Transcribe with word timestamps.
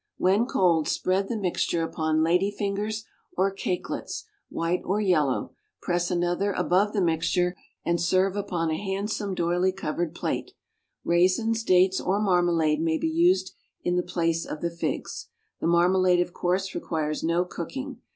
When 0.17 0.47
cold 0.47 0.87
spread 0.87 1.27
the 1.27 1.37
mixture 1.37 1.83
upon 1.83 2.23
lady 2.23 2.49
fingers 2.49 3.05
or 3.37 3.53
cakelets, 3.53 4.23
white 4.49 4.81
or 4.83 4.99
yellow, 4.99 5.53
press 5.79 6.09
another 6.09 6.53
above 6.53 6.93
the 6.93 7.03
mixture, 7.03 7.55
and 7.85 8.01
serve 8.01 8.35
upon 8.35 8.71
a 8.71 8.83
handsome 8.83 9.35
doylie 9.35 9.71
covered 9.77 10.15
plate. 10.15 10.53
Raisins, 11.03 11.63
dates 11.63 12.01
or 12.01 12.19
marmalade 12.19 12.81
may 12.81 12.97
be 12.97 13.09
used 13.11 13.53
in 13.83 13.95
the 13.95 14.01
place 14.01 14.43
of 14.43 14.61
the 14.61 14.71
figs. 14.71 15.27
The 15.59 15.67
marmalade, 15.67 16.19
of 16.19 16.33
course, 16.33 16.73
requires 16.73 17.23
no 17.23 17.45
cooking. 17.45 17.99